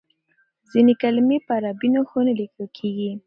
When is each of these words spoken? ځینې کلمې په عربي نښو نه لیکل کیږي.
ځینې 0.71 0.93
کلمې 1.01 1.37
په 1.45 1.51
عربي 1.57 1.87
نښو 1.93 2.19
نه 2.27 2.33
لیکل 2.39 2.65
کیږي. 2.77 3.11